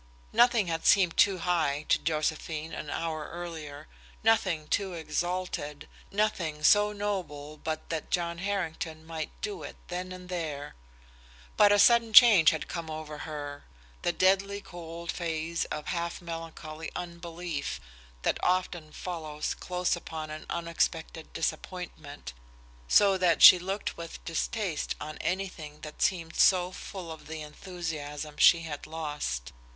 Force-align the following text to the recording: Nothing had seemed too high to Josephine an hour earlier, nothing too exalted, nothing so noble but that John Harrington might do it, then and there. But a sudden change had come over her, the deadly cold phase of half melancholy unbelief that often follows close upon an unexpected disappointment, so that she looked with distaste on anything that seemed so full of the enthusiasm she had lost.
Nothing 0.33 0.65
had 0.65 0.87
seemed 0.87 1.15
too 1.15 1.37
high 1.37 1.85
to 1.89 1.99
Josephine 1.99 2.73
an 2.73 2.89
hour 2.89 3.29
earlier, 3.31 3.87
nothing 4.23 4.67
too 4.67 4.93
exalted, 4.95 5.87
nothing 6.11 6.63
so 6.63 6.91
noble 6.91 7.55
but 7.57 7.89
that 7.89 8.09
John 8.09 8.39
Harrington 8.39 9.05
might 9.05 9.29
do 9.41 9.61
it, 9.61 9.75
then 9.89 10.11
and 10.11 10.27
there. 10.27 10.73
But 11.55 11.71
a 11.71 11.77
sudden 11.77 12.13
change 12.13 12.49
had 12.49 12.67
come 12.67 12.89
over 12.89 13.19
her, 13.29 13.65
the 14.01 14.11
deadly 14.11 14.59
cold 14.59 15.11
phase 15.11 15.65
of 15.65 15.85
half 15.89 16.19
melancholy 16.19 16.89
unbelief 16.95 17.79
that 18.23 18.39
often 18.41 18.91
follows 18.91 19.53
close 19.53 19.95
upon 19.95 20.31
an 20.31 20.47
unexpected 20.49 21.31
disappointment, 21.31 22.33
so 22.87 23.19
that 23.19 23.43
she 23.43 23.59
looked 23.59 23.97
with 23.97 24.25
distaste 24.25 24.95
on 24.99 25.19
anything 25.19 25.81
that 25.81 26.01
seemed 26.01 26.35
so 26.37 26.71
full 26.71 27.11
of 27.11 27.27
the 27.27 27.41
enthusiasm 27.43 28.35
she 28.37 28.61
had 28.61 28.87
lost. 28.87 29.53